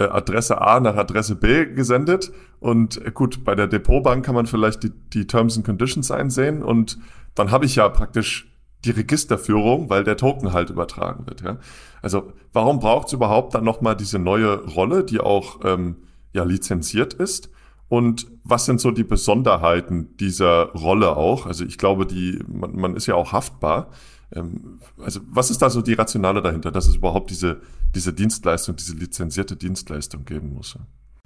[0.00, 2.32] äh, Adresse A nach Adresse B gesendet.
[2.58, 6.62] Und äh, gut, bei der Depotbank kann man vielleicht die, die Terms and Conditions einsehen
[6.62, 6.98] und
[7.34, 8.50] dann habe ich ja praktisch
[8.84, 11.42] die Registerführung, weil der Token halt übertragen wird.
[11.42, 11.58] Ja?
[12.00, 15.96] Also warum braucht es überhaupt dann nochmal diese neue Rolle, die auch ähm,
[16.32, 17.50] ja lizenziert ist?
[17.88, 21.46] Und was sind so die Besonderheiten dieser Rolle auch?
[21.46, 23.90] Also ich glaube, die man, man ist ja auch haftbar.
[24.34, 27.60] Ähm, also was ist da so die Rationale dahinter, dass es überhaupt diese,
[27.94, 30.76] diese Dienstleistung, diese lizenzierte Dienstleistung geben muss?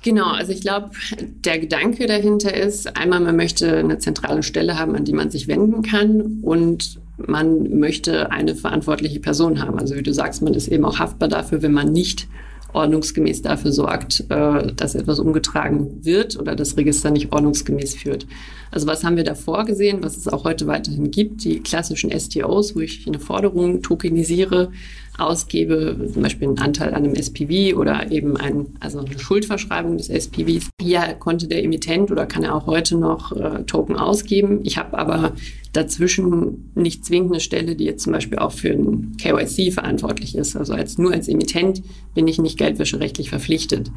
[0.03, 4.95] Genau, also ich glaube, der Gedanke dahinter ist, einmal man möchte eine zentrale Stelle haben,
[4.95, 9.79] an die man sich wenden kann und man möchte eine verantwortliche Person haben.
[9.79, 12.29] Also wie du sagst, man ist eben auch haftbar dafür, wenn man nicht
[12.74, 18.26] ordnungsgemäß dafür sorgt, äh, dass etwas umgetragen wird oder das Register nicht ordnungsgemäß führt.
[18.70, 21.44] Also was haben wir da vorgesehen, was es auch heute weiterhin gibt?
[21.44, 24.72] Die klassischen STOs, wo ich eine Forderung tokenisiere,
[25.18, 30.09] ausgebe, zum Beispiel einen Anteil an einem SPV oder eben ein, also eine Schuldverschreibung des
[30.09, 30.70] SPVs.
[30.81, 34.61] Hier konnte der Emittent oder kann er auch heute noch äh, Token ausgeben.
[34.64, 35.33] Ich habe aber
[35.72, 40.57] dazwischen nicht zwingend eine Stelle, die jetzt zum Beispiel auch für ein KYC verantwortlich ist.
[40.57, 41.83] Also als, nur als Emittent
[42.14, 43.90] bin ich nicht geldwäscherechtlich verpflichtet.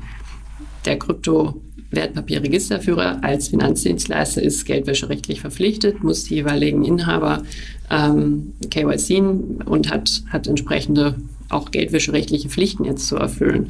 [0.87, 7.43] Der Krypto-Wertpapierregisterführer als Finanzdienstleister ist geldwäscherechtlich verpflichtet, muss die jeweiligen Inhaber
[7.91, 9.21] ähm, KYC
[9.65, 11.15] und hat, hat entsprechende
[11.49, 13.67] auch geldwäscherechtliche Pflichten jetzt zu erfüllen.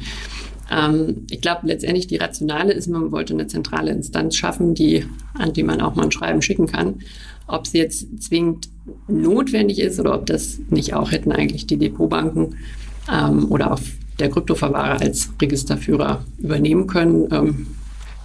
[0.70, 5.04] Ähm, ich glaube, letztendlich die Rationale ist, man wollte eine zentrale Instanz schaffen, die,
[5.34, 7.00] an die man auch mal ein Schreiben schicken kann.
[7.48, 8.68] Ob es jetzt zwingend
[9.08, 12.54] notwendig ist oder ob das nicht auch hätten eigentlich die Depotbanken
[13.12, 13.80] ähm, oder auch
[14.18, 17.28] der Kryptoverwahrer als Registerführer übernehmen können.
[17.30, 17.66] Ähm,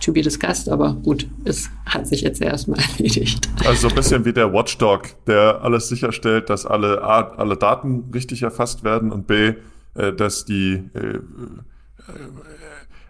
[0.03, 3.49] to be discussed, aber gut, es hat sich jetzt erstmal erledigt.
[3.65, 8.12] Also so ein bisschen wie der Watchdog, der alles sicherstellt, dass alle A, alle Daten
[8.13, 9.53] richtig erfasst werden und B,
[9.95, 11.21] äh, dass die äh, äh,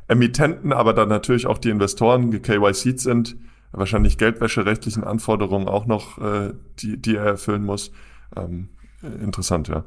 [0.07, 3.35] Emittenten, aber dann natürlich auch die Investoren gekyc'd sind,
[3.71, 7.91] wahrscheinlich geldwäscherechtlichen Anforderungen auch noch, äh, die, die er erfüllen muss.
[8.35, 8.69] Ähm,
[9.01, 9.83] interessant, ja.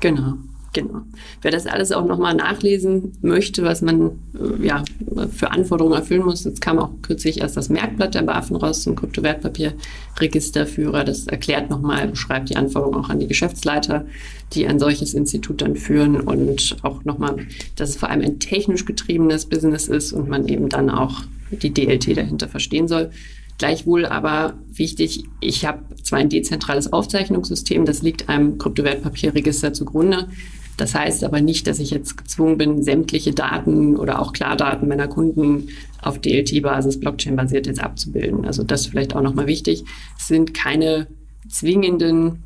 [0.00, 0.34] Genau.
[0.74, 1.02] Genau.
[1.42, 4.82] Wer das alles auch nochmal nachlesen möchte, was man äh, ja,
[5.30, 8.96] für Anforderungen erfüllen muss, jetzt kam auch kürzlich erst das Merkblatt der BaFin raus zum
[8.96, 11.04] Kryptowertpapierregisterführer.
[11.04, 14.06] Das erklärt nochmal, beschreibt die Anforderungen auch an die Geschäftsleiter,
[14.54, 18.86] die ein solches Institut dann führen und auch nochmal, dass es vor allem ein technisch
[18.86, 23.10] getriebenes Business ist und man eben dann auch die DLT dahinter verstehen soll.
[23.58, 30.28] Gleichwohl aber wichtig, ich habe zwar ein dezentrales Aufzeichnungssystem, das liegt einem Kryptowertpapierregister zugrunde.
[30.76, 35.08] Das heißt aber nicht, dass ich jetzt gezwungen bin, sämtliche Daten oder auch Klardaten meiner
[35.08, 35.68] Kunden
[36.00, 38.44] auf DLT-Basis, Blockchain-basiert jetzt abzubilden.
[38.44, 39.84] Also das vielleicht auch nochmal wichtig.
[40.18, 41.06] Es sind keine
[41.48, 42.42] zwingenden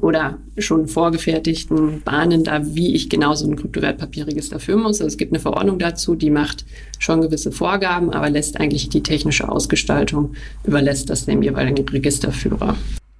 [0.00, 5.00] oder schon vorgefertigten Bahnen da, wie ich genau so ein Kryptowertpapierregister führen muss.
[5.00, 6.64] Also es gibt eine Verordnung dazu, die macht
[6.98, 12.76] schon gewisse Vorgaben, aber lässt eigentlich die technische Ausgestaltung, überlässt das dem jeweiligen Registerführer.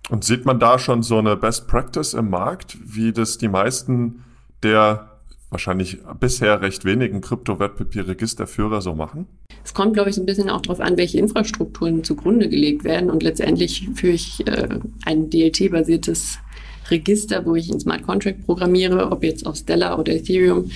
[0.08, 4.22] Und sieht man da schon so eine Best Practice im Markt, wie das die meisten
[4.62, 5.08] der
[5.50, 9.26] wahrscheinlich bisher recht wenigen Kryptowertpapierregisterführer so machen?
[9.64, 13.10] Es kommt, glaube ich, so ein bisschen auch darauf an, welche Infrastrukturen zugrunde gelegt werden.
[13.10, 16.38] Und letztendlich führe ich äh, ein DLT-basiertes
[16.90, 20.70] Register, wo ich ein Smart Contract programmiere, ob jetzt auf Stellar oder Ethereum.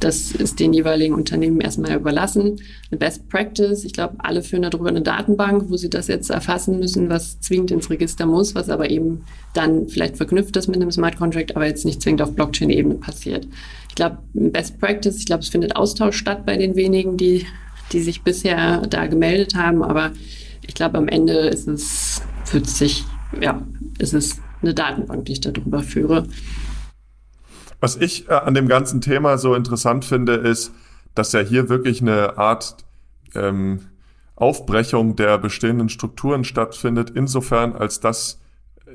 [0.00, 2.60] Das ist den jeweiligen Unternehmen erstmal überlassen.
[2.90, 6.78] Eine Best Practice, ich glaube, alle führen darüber eine Datenbank, wo sie das jetzt erfassen
[6.78, 10.90] müssen, was zwingend ins Register muss, was aber eben dann vielleicht verknüpft ist mit einem
[10.90, 13.46] Smart Contract, aber jetzt nicht zwingend auf Blockchain-Ebene passiert.
[13.88, 17.46] Ich glaube, Best Practice, ich glaube, es findet Austausch statt bei den wenigen, die,
[17.92, 20.12] die sich bisher da gemeldet haben, aber
[20.66, 23.04] ich glaube, am Ende ist es, fühlt sich,
[23.40, 23.62] ja,
[23.98, 26.26] ist es eine Datenbank, die ich darüber führe.
[27.80, 30.72] Was ich äh, an dem ganzen Thema so interessant finde, ist,
[31.14, 32.76] dass ja hier wirklich eine Art
[33.34, 33.80] ähm,
[34.36, 38.40] Aufbrechung der bestehenden Strukturen stattfindet, insofern als dass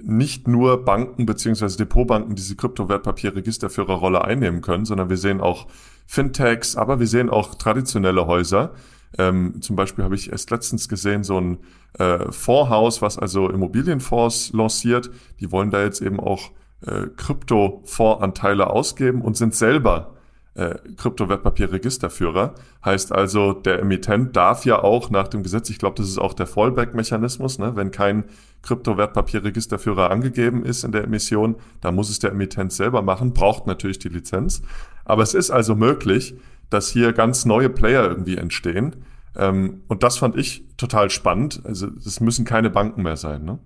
[0.02, 5.68] nicht nur Banken beziehungsweise Depotbanken diese Kryptowertpapierregisterführerrolle einnehmen können, sondern wir sehen auch
[6.06, 8.74] Fintechs, aber wir sehen auch traditionelle Häuser.
[9.18, 11.58] Ähm, zum Beispiel habe ich erst letztens gesehen, so ein
[11.98, 15.10] äh, Fondshaus, was also Immobilienfonds lanciert.
[15.40, 16.52] Die wollen da jetzt eben auch
[16.86, 20.14] äh, Kryptofondsanteile ausgeben und sind selber
[20.58, 22.56] äh, Kryptowertpapierregisterführer.
[22.84, 26.34] Heißt also, der Emittent darf ja auch nach dem Gesetz, ich glaube, das ist auch
[26.34, 27.76] der Fallback-Mechanismus, ne?
[27.76, 28.26] wenn kein
[28.64, 34.00] Kryptowertpapierregisterführer angegeben ist in der Emission, dann muss es der Emittent selber machen, braucht natürlich
[34.00, 34.62] die Lizenz.
[35.06, 36.36] Aber es ist also möglich,
[36.70, 38.98] dass hier ganz neue Player irgendwie entstehen.
[39.36, 41.62] Ähm, und das fand ich total spannend.
[41.64, 43.60] Also es müssen keine Banken mehr sein, ne?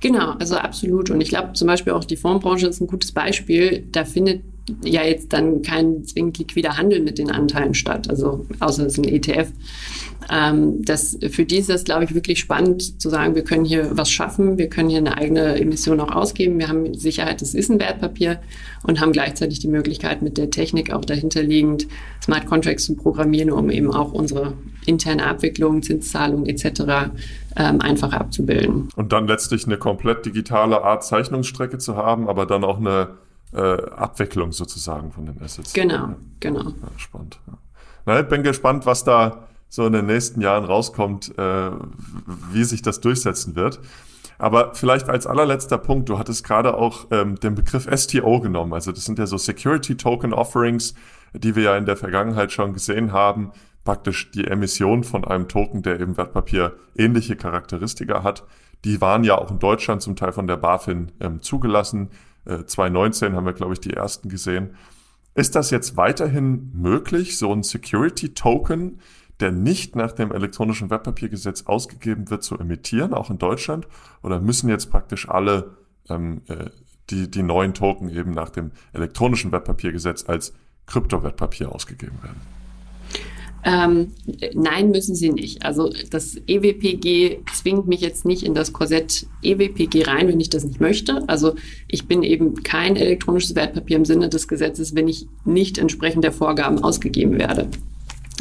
[0.00, 1.10] Genau, also absolut.
[1.10, 3.86] Und ich glaube zum Beispiel auch die Fondsbranche ist ein gutes Beispiel.
[3.90, 4.42] Da findet
[4.84, 9.04] ja jetzt dann kein zwingend liquider Handel mit den Anteilen statt, also außer es ist
[9.04, 9.48] ein ETF.
[10.30, 13.96] Ähm, das, für die ist das, glaube ich, wirklich spannend zu sagen, wir können hier
[13.96, 17.70] was schaffen, wir können hier eine eigene Emission auch ausgeben, wir haben Sicherheit, es ist
[17.70, 18.40] ein Wertpapier
[18.84, 21.88] und haben gleichzeitig die Möglichkeit, mit der Technik auch dahinterliegend
[22.22, 24.52] Smart Contracts zu programmieren, um eben auch unsere
[24.86, 27.10] interne Abwicklung, Zinszahlung etc.
[27.56, 28.88] Ähm, einfacher abzubilden.
[28.94, 33.10] Und dann letztlich eine komplett digitale Art Zeichnungsstrecke zu haben, aber dann auch eine
[33.52, 33.60] äh,
[33.90, 35.72] Abwicklung sozusagen von den Assets.
[35.72, 36.62] Genau, genau.
[36.62, 37.38] Ja, spannend.
[37.46, 37.58] Ja.
[38.06, 41.70] Na, ich bin gespannt, was da so in den nächsten Jahren rauskommt, äh,
[42.50, 43.80] wie sich das durchsetzen wird.
[44.38, 48.72] Aber vielleicht als allerletzter Punkt, du hattest gerade auch ähm, den Begriff STO genommen.
[48.72, 50.94] Also das sind ja so Security Token Offerings,
[51.32, 53.52] die wir ja in der Vergangenheit schon gesehen haben.
[53.84, 58.44] Praktisch die Emission von einem Token, der eben Wertpapier ähnliche Charakteristika hat.
[58.84, 62.10] Die waren ja auch in Deutschland zum Teil von der BaFin ähm, zugelassen.
[62.44, 64.76] Äh, 2019 haben wir, glaube ich, die ersten gesehen.
[65.34, 68.98] Ist das jetzt weiterhin möglich, so ein Security Token
[69.42, 73.88] der nicht nach dem elektronischen Wertpapiergesetz ausgegeben wird, zu emittieren, auch in Deutschland?
[74.22, 75.76] Oder müssen jetzt praktisch alle
[76.08, 76.70] ähm, äh,
[77.10, 80.54] die, die neuen Token eben nach dem elektronischen Wertpapiergesetz als
[80.86, 82.40] Kryptowertpapier ausgegeben werden?
[83.64, 84.08] Ähm,
[84.54, 85.64] nein, müssen sie nicht.
[85.64, 90.64] Also das EWPG zwingt mich jetzt nicht in das Korsett EWPG rein, wenn ich das
[90.64, 91.28] nicht möchte.
[91.28, 91.54] Also
[91.86, 96.32] ich bin eben kein elektronisches Wertpapier im Sinne des Gesetzes, wenn ich nicht entsprechend der
[96.32, 97.68] Vorgaben ausgegeben werde.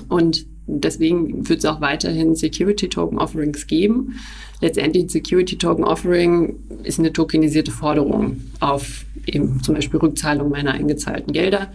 [0.09, 4.15] Und deswegen wird es auch weiterhin Security Token Offerings geben.
[4.59, 11.33] Letztendlich Security Token Offering ist eine tokenisierte Forderung auf eben zum Beispiel Rückzahlung meiner eingezahlten
[11.33, 11.71] Gelder.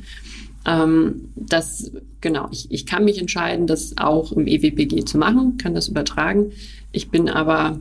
[0.66, 5.74] Ähm, das, genau, ich, ich kann mich entscheiden, das auch im EWPG zu machen, kann
[5.74, 6.50] das übertragen.
[6.92, 7.78] Ich bin aber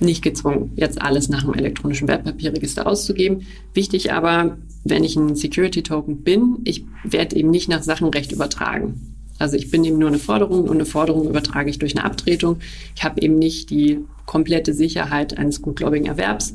[0.00, 3.46] nicht gezwungen, jetzt alles nach dem elektronischen Wertpapierregister auszugeben.
[3.72, 9.14] Wichtig aber, wenn ich ein Security Token bin, ich werde eben nicht nach Sachenrecht übertragen.
[9.38, 12.58] Also ich bin eben nur eine Forderung und eine Forderung übertrage ich durch eine Abtretung.
[12.94, 16.54] Ich habe eben nicht die komplette Sicherheit eines gutgläubigen Erwerbs.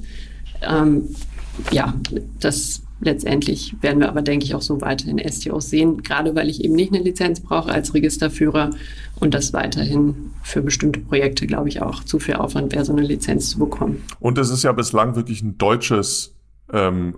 [0.62, 1.10] Ähm,
[1.72, 1.94] ja,
[2.40, 6.64] das letztendlich werden wir aber, denke ich, auch so weiterhin STOs sehen, gerade weil ich
[6.64, 8.72] eben nicht eine Lizenz brauche als Registerführer
[9.20, 13.04] und das weiterhin für bestimmte Projekte, glaube ich, auch zu viel Aufwand wäre, so eine
[13.04, 14.04] Lizenz zu bekommen.
[14.20, 16.36] Und es ist ja bislang wirklich ein deutsches
[16.72, 17.16] ähm,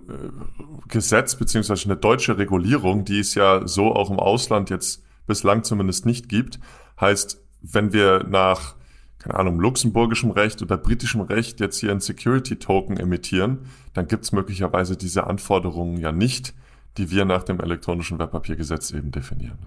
[0.88, 6.06] Gesetz beziehungsweise eine deutsche Regulierung, die es ja so auch im Ausland jetzt bislang zumindest
[6.06, 6.58] nicht gibt.
[7.00, 8.74] Heißt, wenn wir nach,
[9.22, 13.58] keine Ahnung, luxemburgischem Recht oder britischem Recht jetzt hier ein Security Token emittieren,
[13.94, 16.54] dann gibt es möglicherweise diese Anforderungen ja nicht,
[16.98, 19.58] die wir nach dem elektronischen Wertpapiergesetz eben definieren.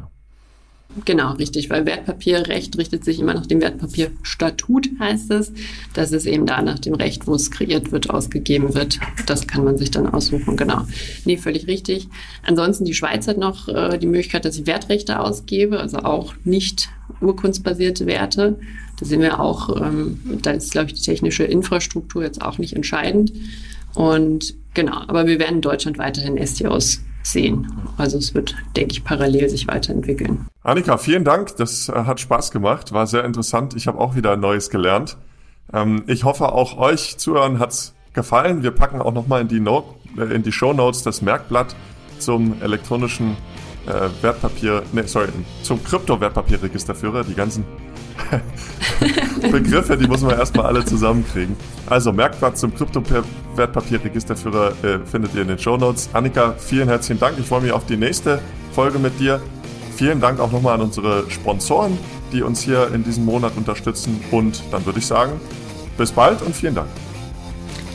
[1.04, 5.52] Genau, richtig, weil Wertpapierrecht richtet sich immer nach dem Wertpapierstatut, heißt es.
[5.94, 9.00] Das ist eben da nach dem Recht, wo es kreiert wird, ausgegeben wird.
[9.26, 10.86] Das kann man sich dann aussuchen, genau.
[11.26, 12.08] Nee, völlig richtig.
[12.44, 16.90] Ansonsten, die Schweiz hat noch äh, die Möglichkeit, dass ich Wertrechte ausgebe, also auch nicht
[17.22, 18.60] urkunstbasierte Werte.
[19.00, 22.76] Da sehen wir auch, ähm, da ist, glaube ich, die technische Infrastruktur jetzt auch nicht
[22.76, 23.34] entscheidend.
[23.94, 27.72] Und genau, aber wir werden in Deutschland weiterhin STOs sehen.
[27.98, 30.46] Also es wird, denke ich, parallel sich weiterentwickeln.
[30.64, 31.56] Annika, vielen Dank.
[31.58, 33.76] Das äh, hat Spaß gemacht, war sehr interessant.
[33.76, 35.18] Ich habe auch wieder Neues gelernt.
[35.74, 38.64] Ähm, ich hoffe, auch euch Zuhören hat's gefallen.
[38.64, 41.76] Wir packen auch nochmal in die, Note, äh, in die Show Notes das Merkblatt
[42.20, 43.36] zum elektronischen
[43.88, 45.30] äh, Wertpapier, nee, sorry,
[45.64, 47.24] zum Krypto-Wertpapierregisterführer.
[47.24, 47.66] Die ganzen
[49.52, 51.58] Begriffe, die muss man erstmal alle zusammenkriegen.
[51.88, 56.10] Also Merkblatt zum Krypto-Wertpapierregisterführer äh, findet ihr in den Show Notes.
[56.14, 57.38] Annika, vielen herzlichen Dank.
[57.40, 58.40] Ich freue mich auf die nächste
[58.72, 59.42] Folge mit dir.
[59.96, 61.98] Vielen Dank auch nochmal an unsere Sponsoren,
[62.34, 64.20] die uns hier in diesem Monat unterstützen.
[64.32, 65.40] Und dann würde ich sagen,
[65.98, 66.90] bis bald und vielen Dank.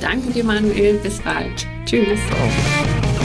[0.01, 0.99] Danke dir, Manuel.
[0.99, 1.67] Bis bald.
[1.85, 2.21] Tschüss.
[2.29, 3.20] Ciao.